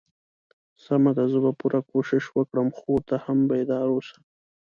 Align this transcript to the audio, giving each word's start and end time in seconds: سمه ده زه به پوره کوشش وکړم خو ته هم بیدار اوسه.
سمه 0.83 1.11
ده 1.17 1.25
زه 1.31 1.39
به 1.43 1.51
پوره 1.59 1.79
کوشش 1.91 2.23
وکړم 2.31 2.67
خو 2.77 2.93
ته 3.07 3.15
هم 3.25 3.39
بیدار 3.49 3.87
اوسه. 3.93 4.17